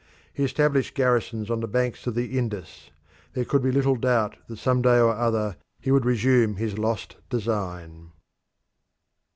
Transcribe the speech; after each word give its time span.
He 0.33 0.43
established 0.43 0.95
garrisons 0.95 1.51
on 1.51 1.59
the 1.59 1.67
banks 1.67 2.07
of 2.07 2.15
the 2.15 2.35
Indus; 2.35 2.89
there 3.33 3.45
could 3.45 3.61
be 3.61 3.69
little 3.71 3.95
doubt 3.95 4.35
that 4.47 4.57
some 4.57 4.81
day 4.81 4.97
or 4.99 5.11
other 5.13 5.57
he 5.79 5.91
would 5.91 6.05
resume 6.05 6.55
his 6.55 6.79
lost 6.79 7.17
design. 7.29 8.11